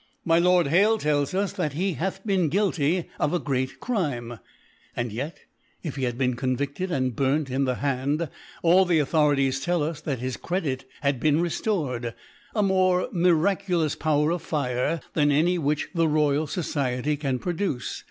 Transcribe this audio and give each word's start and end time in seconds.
—My 0.24 0.38
Lord 0.38 0.68
Hale 0.68 0.96
tells 0.96 1.34
us, 1.34 1.52
that 1.52 1.74
he 1.74 1.92
hath 1.92 2.24
been 2.26 2.48
guilty 2.48 3.10
of 3.20 3.34
a 3.34 3.38
great 3.38 3.80
Crime: 3.80 4.38
and 4.96 5.12
yet 5.12 5.40
if 5.82 5.96
he 5.96 6.04
had 6.04 6.16
been 6.16 6.36
con 6.36 6.56
* 6.56 6.56
Tifted 6.56 6.90
and 6.90 7.14
burnt 7.14 7.50
in 7.50 7.66
the 7.66 7.74
Hand, 7.74 8.30
all 8.62 8.86
the 8.86 8.98
Au 8.98 9.04
thorities 9.04 9.62
tell 9.62 9.82
us, 9.82 10.00
that 10.00 10.20
his 10.20 10.38
Credit 10.38 10.86
had 11.02 11.20
been 11.20 11.42
re 11.42 11.50
ft 11.50 11.64
ored; 11.66 12.14
a 12.54 12.62
more 12.62 13.10
miraculous 13.12 13.94
Power 13.94 14.30
of 14.30 14.40
Fire 14.40 15.02
than 15.12 15.30
any 15.30 15.58
which 15.58 15.90
the 15.94 16.06
Rcyal 16.06 16.48
Society 16.48 17.18
can 17.18 17.38
pro 17.38 17.52
duce. 17.52 18.04